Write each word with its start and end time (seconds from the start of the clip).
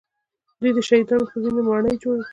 دوی 0.59 0.71
د 0.75 0.79
شهیدانو 0.87 1.29
په 1.31 1.35
وینو 1.43 1.61
ماڼۍ 1.69 1.95
جوړې 2.03 2.21
کړې 2.25 2.29